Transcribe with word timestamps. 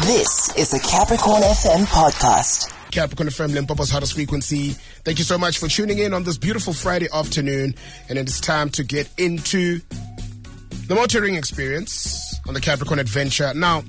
This 0.00 0.50
is 0.56 0.72
a 0.72 0.80
Capricorn 0.80 1.42
FM 1.42 1.84
podcast. 1.84 2.72
Capricorn 2.90 3.28
FM 3.28 3.52
Limpopo's 3.52 3.90
hottest 3.90 4.14
frequency. 4.14 4.70
Thank 5.04 5.18
you 5.18 5.24
so 5.24 5.36
much 5.36 5.58
for 5.58 5.68
tuning 5.68 5.98
in 5.98 6.14
on 6.14 6.22
this 6.22 6.38
beautiful 6.38 6.72
Friday 6.72 7.08
afternoon. 7.12 7.74
And 8.08 8.18
it 8.18 8.26
is 8.26 8.40
time 8.40 8.70
to 8.70 8.84
get 8.84 9.06
into 9.18 9.80
the 10.86 10.94
motoring 10.94 11.34
experience 11.34 12.40
on 12.48 12.54
the 12.54 12.60
Capricorn 12.60 13.00
Adventure. 13.00 13.52
Now, 13.52 13.80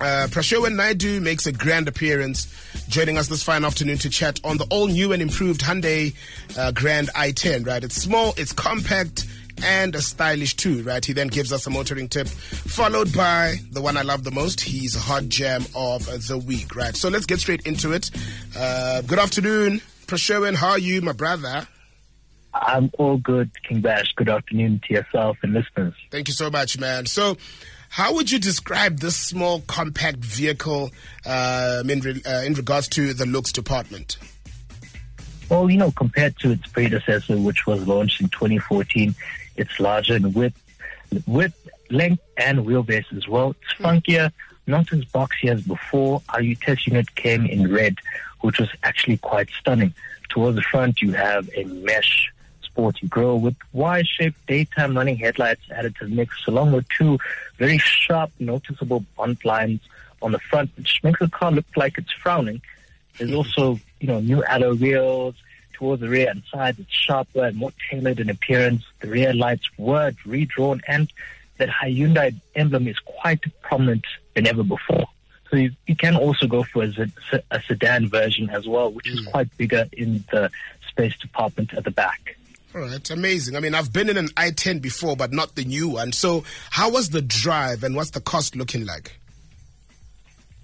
uh, 0.00 0.28
Prashirwin 0.30 0.76
Naidu 0.76 1.20
makes 1.20 1.46
a 1.46 1.52
grand 1.52 1.88
appearance, 1.88 2.46
joining 2.88 3.18
us 3.18 3.28
this 3.28 3.42
fine 3.42 3.66
afternoon 3.66 3.98
to 3.98 4.08
chat 4.08 4.40
on 4.44 4.56
the 4.56 4.64
all 4.70 4.86
new 4.86 5.12
and 5.12 5.20
improved 5.20 5.60
Hyundai 5.60 6.14
uh, 6.56 6.72
Grand 6.72 7.08
i10. 7.08 7.66
Right, 7.66 7.84
it's 7.84 7.96
small, 7.96 8.32
it's 8.38 8.54
compact, 8.54 9.26
and 9.62 9.94
a 9.94 10.02
stylish 10.02 10.56
too, 10.56 10.82
right? 10.82 11.04
He 11.04 11.12
then 11.12 11.28
gives 11.28 11.52
us 11.52 11.66
a 11.66 11.70
motoring 11.70 12.08
tip, 12.08 12.28
followed 12.28 13.12
by 13.12 13.56
the 13.70 13.80
one 13.80 13.96
I 13.96 14.02
love 14.02 14.24
the 14.24 14.30
most. 14.30 14.60
He's 14.60 14.94
hot 14.94 15.28
jam 15.28 15.64
of 15.74 16.04
the 16.26 16.38
week, 16.38 16.74
right? 16.76 16.96
So 16.96 17.08
let's 17.08 17.26
get 17.26 17.40
straight 17.40 17.66
into 17.66 17.92
it. 17.92 18.10
Uh, 18.56 19.02
good 19.02 19.18
afternoon, 19.18 19.80
Prashirwin. 20.06 20.54
How 20.54 20.70
are 20.70 20.78
you, 20.78 21.00
my 21.00 21.12
brother? 21.12 21.66
I'm 22.54 22.90
all 22.98 23.16
good, 23.16 23.50
King 23.66 23.80
Bash. 23.80 24.12
Good 24.14 24.28
afternoon 24.28 24.80
to 24.86 24.94
yourself 24.94 25.38
and 25.42 25.54
listeners. 25.54 25.94
Thank 26.10 26.28
you 26.28 26.34
so 26.34 26.50
much, 26.50 26.78
man. 26.78 27.06
So, 27.06 27.38
how 27.88 28.14
would 28.14 28.30
you 28.30 28.38
describe 28.38 29.00
this 29.00 29.16
small, 29.16 29.60
compact 29.62 30.18
vehicle 30.18 30.90
um, 31.26 31.90
in, 31.90 32.00
re- 32.00 32.22
uh, 32.26 32.42
in 32.42 32.54
regards 32.54 32.88
to 32.88 33.14
the 33.14 33.26
looks 33.26 33.52
department? 33.52 34.16
Well, 35.48 35.70
you 35.70 35.76
know, 35.76 35.90
compared 35.90 36.38
to 36.38 36.52
its 36.52 36.66
predecessor, 36.66 37.36
which 37.36 37.66
was 37.66 37.86
launched 37.86 38.22
in 38.22 38.30
2014, 38.30 39.14
it's 39.56 39.78
larger 39.80 40.16
in 40.16 40.32
width, 40.32 40.60
width, 41.26 41.68
length, 41.90 42.22
and 42.36 42.60
wheelbase 42.60 43.16
as 43.16 43.28
well. 43.28 43.50
It's 43.50 43.78
hmm. 43.78 43.84
funkier, 43.84 44.32
not 44.66 44.92
as 44.92 45.04
boxy 45.06 45.50
as 45.50 45.62
before. 45.62 46.22
Our 46.30 46.42
U-Test 46.42 46.86
unit 46.86 47.14
came 47.14 47.46
in 47.46 47.72
red, 47.72 47.98
which 48.40 48.58
was 48.58 48.68
actually 48.82 49.18
quite 49.18 49.50
stunning. 49.58 49.94
Towards 50.28 50.56
the 50.56 50.62
front, 50.62 51.02
you 51.02 51.12
have 51.12 51.48
a 51.54 51.64
mesh 51.64 52.32
sporty 52.62 53.06
grille 53.06 53.38
with 53.38 53.54
Y-shaped 53.72 54.46
daytime 54.46 54.96
running 54.96 55.16
headlights 55.16 55.62
added 55.70 55.94
to 55.96 56.06
the 56.06 56.14
mix, 56.14 56.46
along 56.46 56.72
with 56.72 56.88
two 56.88 57.18
very 57.58 57.78
sharp, 57.78 58.30
noticeable 58.38 59.04
bunt 59.16 59.44
lines 59.44 59.80
on 60.22 60.32
the 60.32 60.38
front, 60.38 60.70
which 60.76 61.00
makes 61.02 61.20
the 61.20 61.28
car 61.28 61.52
look 61.52 61.66
like 61.76 61.98
it's 61.98 62.12
frowning. 62.12 62.62
There's 63.18 63.34
also, 63.34 63.78
you 64.00 64.08
know, 64.08 64.20
new 64.20 64.42
alloy 64.44 64.74
wheels, 64.74 65.34
towards 65.82 66.00
the 66.00 66.08
rear 66.08 66.30
and 66.30 66.44
side. 66.52 66.76
It's 66.78 66.92
sharper 66.92 67.44
and 67.44 67.56
more 67.56 67.72
tailored 67.90 68.20
in 68.20 68.30
appearance. 68.30 68.84
The 69.00 69.08
rear 69.08 69.34
lights 69.34 69.68
were 69.76 70.12
redrawn 70.24 70.80
and 70.86 71.12
that 71.56 71.68
Hyundai 71.68 72.36
emblem 72.54 72.86
is 72.86 73.00
quite 73.00 73.42
prominent 73.62 74.04
than 74.34 74.46
ever 74.46 74.62
before. 74.62 75.06
So 75.50 75.56
you, 75.56 75.72
you 75.88 75.96
can 75.96 76.14
also 76.14 76.46
go 76.46 76.62
for 76.62 76.84
a, 76.84 77.08
a, 77.50 77.60
sedan 77.62 78.08
version 78.08 78.48
as 78.48 78.68
well, 78.68 78.92
which 78.92 79.08
is 79.08 79.26
mm. 79.26 79.30
quite 79.32 79.54
bigger 79.58 79.88
in 79.92 80.24
the 80.30 80.52
space 80.88 81.16
department 81.18 81.74
at 81.74 81.82
the 81.82 81.90
back. 81.90 82.36
All 82.76 82.82
right, 82.82 83.10
amazing. 83.10 83.56
I 83.56 83.60
mean, 83.60 83.74
I've 83.74 83.92
been 83.92 84.08
in 84.08 84.16
an 84.16 84.28
i10 84.28 84.80
before, 84.80 85.16
but 85.16 85.32
not 85.32 85.56
the 85.56 85.64
new 85.64 85.88
one. 85.88 86.12
So, 86.12 86.44
how 86.70 86.90
was 86.90 87.10
the 87.10 87.20
drive 87.20 87.82
and 87.82 87.96
what's 87.96 88.10
the 88.10 88.20
cost 88.20 88.54
looking 88.54 88.86
like? 88.86 89.18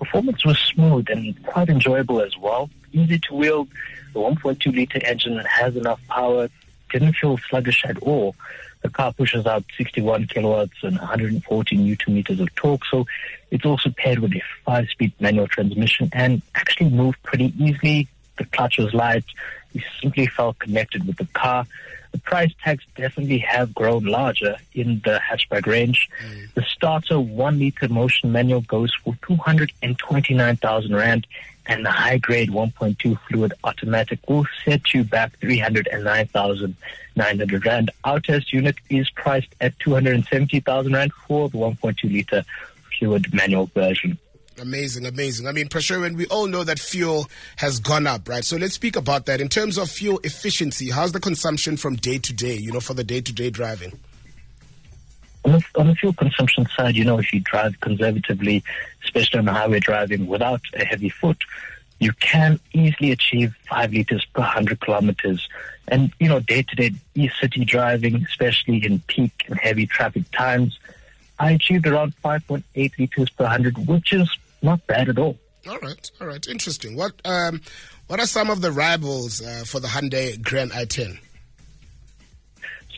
Performance 0.00 0.44
was 0.44 0.58
smooth 0.58 1.06
and 1.10 1.40
quite 1.44 1.68
enjoyable 1.68 2.22
as 2.22 2.36
well. 2.38 2.70
Easy 2.92 3.18
to 3.18 3.34
wield, 3.34 3.68
the 4.12 4.20
1.2 4.20 4.74
liter 4.74 5.00
engine 5.04 5.36
that 5.36 5.46
has 5.46 5.76
enough 5.76 6.00
power, 6.08 6.48
didn't 6.90 7.14
feel 7.14 7.38
sluggish 7.48 7.84
at 7.84 7.98
all. 7.98 8.34
The 8.82 8.90
car 8.90 9.12
pushes 9.12 9.46
out 9.46 9.64
61 9.78 10.26
kilowatts 10.26 10.82
and 10.82 10.98
140 10.98 11.76
newton 11.76 12.14
meters 12.14 12.40
of 12.40 12.54
torque, 12.54 12.84
so 12.84 13.06
it's 13.50 13.64
also 13.64 13.90
paired 13.96 14.18
with 14.18 14.34
a 14.34 14.42
five-speed 14.64 15.12
manual 15.20 15.46
transmission 15.46 16.10
and 16.12 16.42
actually 16.54 16.90
moved 16.90 17.22
pretty 17.22 17.54
easily. 17.58 18.08
The 18.42 18.56
clutch 18.56 18.78
was 18.78 18.92
light. 18.92 19.24
You 19.72 19.82
simply 20.00 20.26
felt 20.26 20.58
connected 20.58 21.06
with 21.06 21.16
the 21.16 21.26
car. 21.26 21.64
The 22.10 22.18
price 22.18 22.52
tags 22.62 22.84
definitely 22.96 23.38
have 23.38 23.74
grown 23.74 24.04
larger 24.04 24.56
in 24.74 25.00
the 25.04 25.18
hatchback 25.18 25.66
range. 25.66 26.10
Mm. 26.22 26.54
The 26.54 26.62
starter 26.62 27.20
one 27.20 27.58
liter 27.58 27.88
motion 27.88 28.32
manual 28.32 28.60
goes 28.62 28.92
for 29.02 29.16
229,000 29.26 30.94
Rand 30.94 31.26
and 31.66 31.84
the 31.86 31.90
high 31.90 32.18
grade 32.18 32.50
1.2 32.50 33.18
fluid 33.28 33.54
automatic 33.64 34.18
will 34.28 34.44
set 34.64 34.92
you 34.92 35.04
back 35.04 35.38
309,900 35.38 37.64
Rand. 37.64 37.90
Our 38.04 38.20
test 38.20 38.52
unit 38.52 38.76
is 38.90 39.08
priced 39.10 39.54
at 39.60 39.78
270,000 39.78 40.92
Rand 40.92 41.12
for 41.26 41.48
the 41.48 41.58
1.2 41.58 42.02
liter 42.04 42.44
fluid 42.98 43.32
manual 43.32 43.66
version. 43.66 44.18
Amazing, 44.60 45.06
amazing. 45.06 45.46
I 45.46 45.52
mean, 45.52 45.68
Prashirwin 45.68 46.16
we 46.16 46.26
all 46.26 46.46
know 46.46 46.62
that 46.62 46.78
fuel 46.78 47.26
has 47.56 47.80
gone 47.80 48.06
up, 48.06 48.28
right? 48.28 48.44
So 48.44 48.56
let's 48.56 48.74
speak 48.74 48.96
about 48.96 49.26
that. 49.26 49.40
In 49.40 49.48
terms 49.48 49.78
of 49.78 49.90
fuel 49.90 50.20
efficiency, 50.24 50.90
how's 50.90 51.12
the 51.12 51.20
consumption 51.20 51.76
from 51.76 51.96
day 51.96 52.18
to 52.18 52.32
day, 52.32 52.56
you 52.56 52.72
know, 52.72 52.80
for 52.80 52.94
the 52.94 53.04
day 53.04 53.20
to 53.20 53.32
day 53.32 53.50
driving? 53.50 53.98
On 55.44 55.52
the, 55.52 55.64
on 55.76 55.86
the 55.88 55.94
fuel 55.94 56.12
consumption 56.12 56.66
side, 56.76 56.94
you 56.94 57.04
know, 57.04 57.18
if 57.18 57.32
you 57.32 57.40
drive 57.40 57.80
conservatively, 57.80 58.62
especially 59.04 59.40
on 59.40 59.46
the 59.46 59.52
highway 59.52 59.80
driving 59.80 60.26
without 60.26 60.60
a 60.74 60.84
heavy 60.84 61.08
foot, 61.08 61.42
you 61.98 62.12
can 62.14 62.60
easily 62.72 63.10
achieve 63.10 63.54
five 63.68 63.92
liters 63.92 64.24
per 64.26 64.42
100 64.42 64.80
kilometers. 64.80 65.48
And, 65.88 66.12
you 66.20 66.28
know, 66.28 66.40
day 66.40 66.62
to 66.62 66.76
day 66.76 66.92
e-city 67.14 67.64
driving, 67.64 68.24
especially 68.28 68.84
in 68.84 69.00
peak 69.08 69.44
and 69.48 69.58
heavy 69.58 69.86
traffic 69.86 70.30
times, 70.30 70.78
I 71.38 71.52
achieved 71.52 71.86
around 71.86 72.14
5.8 72.24 72.98
liters 72.98 73.30
per 73.30 73.44
100, 73.44 73.88
which 73.88 74.12
is 74.12 74.28
not 74.62 74.86
bad 74.86 75.08
at 75.08 75.18
all. 75.18 75.38
All 75.68 75.78
right, 75.78 76.10
all 76.20 76.26
right, 76.26 76.46
interesting. 76.48 76.96
What 76.96 77.12
um, 77.24 77.60
what 78.08 78.18
are 78.20 78.26
some 78.26 78.50
of 78.50 78.60
the 78.60 78.72
rivals 78.72 79.40
uh, 79.40 79.64
for 79.66 79.80
the 79.80 79.88
Hyundai 79.88 80.40
Grand 80.42 80.72
i10? 80.72 81.18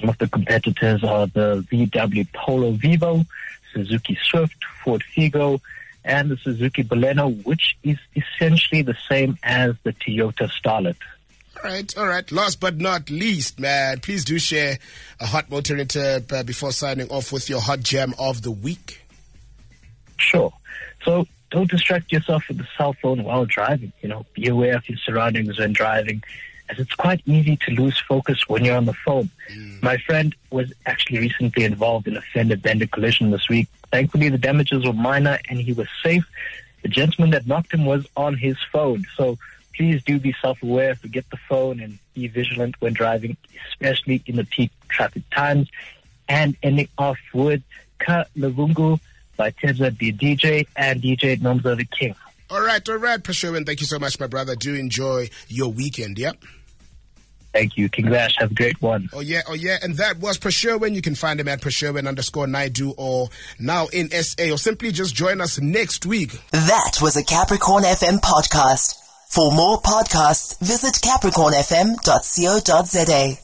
Some 0.00 0.08
of 0.08 0.18
the 0.18 0.28
competitors 0.28 1.04
are 1.04 1.26
the 1.26 1.64
VW 1.70 2.26
Polo 2.32 2.72
Vivo, 2.72 3.24
Suzuki 3.72 4.18
Swift, 4.24 4.56
Ford 4.82 5.04
Figo, 5.14 5.60
and 6.04 6.30
the 6.30 6.36
Suzuki 6.36 6.82
Baleno, 6.82 7.44
which 7.44 7.76
is 7.82 7.98
essentially 8.16 8.82
the 8.82 8.96
same 9.08 9.38
as 9.42 9.74
the 9.84 9.92
Toyota 9.92 10.50
Starlet. 10.50 10.96
All 11.56 11.70
right, 11.70 11.96
all 11.96 12.06
right. 12.06 12.30
Last 12.32 12.60
but 12.60 12.78
not 12.78 13.08
least, 13.08 13.60
man, 13.60 14.00
please 14.00 14.24
do 14.24 14.38
share 14.38 14.78
a 15.20 15.26
hot 15.26 15.50
motoring 15.50 15.86
tip 15.86 16.32
uh, 16.32 16.42
before 16.42 16.72
signing 16.72 17.08
off 17.08 17.32
with 17.32 17.48
your 17.48 17.60
hot 17.60 17.80
gem 17.80 18.14
of 18.18 18.42
the 18.42 18.50
week. 18.50 19.00
Sure. 20.16 20.52
So 21.04 21.26
don't 21.54 21.70
distract 21.70 22.10
yourself 22.10 22.48
with 22.48 22.58
the 22.58 22.66
cell 22.76 22.94
phone 22.94 23.22
while 23.22 23.44
driving. 23.44 23.92
You 24.02 24.08
know, 24.08 24.26
be 24.34 24.48
aware 24.48 24.76
of 24.76 24.88
your 24.88 24.98
surroundings 24.98 25.56
when 25.60 25.72
driving, 25.72 26.20
as 26.68 26.80
it's 26.80 26.94
quite 26.94 27.22
easy 27.26 27.56
to 27.64 27.70
lose 27.70 27.96
focus 28.08 28.48
when 28.48 28.64
you're 28.64 28.76
on 28.76 28.86
the 28.86 28.98
phone. 29.06 29.30
Mm. 29.52 29.80
My 29.80 29.96
friend 29.98 30.34
was 30.50 30.72
actually 30.84 31.20
recently 31.20 31.62
involved 31.62 32.08
in 32.08 32.16
a 32.16 32.20
fender 32.20 32.56
bender 32.56 32.88
collision 32.88 33.30
this 33.30 33.48
week. 33.48 33.68
Thankfully, 33.92 34.30
the 34.30 34.38
damages 34.38 34.84
were 34.84 34.92
minor 34.92 35.38
and 35.48 35.60
he 35.60 35.72
was 35.72 35.86
safe. 36.02 36.26
The 36.82 36.88
gentleman 36.88 37.30
that 37.30 37.46
knocked 37.46 37.72
him 37.72 37.84
was 37.84 38.04
on 38.16 38.36
his 38.36 38.56
phone. 38.72 39.06
So 39.16 39.38
please 39.76 40.02
do 40.02 40.18
be 40.18 40.34
self-aware, 40.42 40.96
forget 40.96 41.24
the 41.30 41.36
phone 41.48 41.78
and 41.78 42.00
be 42.14 42.26
vigilant 42.26 42.74
when 42.80 42.94
driving, 42.94 43.36
especially 43.68 44.24
in 44.26 44.34
the 44.34 44.44
peak 44.44 44.72
traffic 44.88 45.22
times. 45.30 45.70
And 46.28 46.56
ending 46.64 46.88
off 46.98 47.20
with 47.32 47.62
Ka 48.00 48.24
Lavungu 48.36 48.98
by 49.36 49.50
Teza 49.50 49.90
the 49.90 50.12
DJ 50.12 50.66
and 50.76 51.02
DJ 51.02 51.40
Nomza 51.40 51.76
the 51.76 51.84
King. 51.84 52.14
All 52.50 52.60
right, 52.60 52.86
all 52.88 52.96
right, 52.96 53.22
Prashirwin. 53.22 53.66
Thank 53.66 53.80
you 53.80 53.86
so 53.86 53.98
much, 53.98 54.20
my 54.20 54.26
brother. 54.26 54.54
Do 54.54 54.74
enjoy 54.74 55.30
your 55.48 55.72
weekend, 55.72 56.18
yeah? 56.18 56.32
Thank 57.54 57.76
you. 57.76 57.88
Congrats. 57.88 58.34
Have 58.38 58.50
a 58.50 58.54
great 58.54 58.82
one. 58.82 59.08
Oh, 59.12 59.20
yeah. 59.20 59.42
Oh, 59.48 59.54
yeah. 59.54 59.76
And 59.80 59.94
that 59.96 60.18
was 60.18 60.38
Prashirwin. 60.38 60.94
You 60.94 61.02
can 61.02 61.14
find 61.14 61.38
him 61.38 61.46
at 61.46 61.60
Prashirwin 61.60 62.08
underscore 62.08 62.48
Naidu 62.48 62.94
or 62.98 63.28
now 63.60 63.86
in 63.92 64.10
SA 64.10 64.50
or 64.50 64.58
simply 64.58 64.90
just 64.90 65.14
join 65.14 65.40
us 65.40 65.60
next 65.60 66.04
week. 66.04 66.32
That 66.50 66.98
was 67.00 67.16
a 67.16 67.22
Capricorn 67.22 67.84
FM 67.84 68.18
podcast. 68.18 68.96
For 69.28 69.52
more 69.52 69.80
podcasts, 69.80 70.58
visit 70.58 70.94
capricornfm.co.za. 70.94 73.43